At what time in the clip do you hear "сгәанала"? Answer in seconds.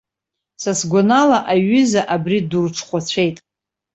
0.79-1.39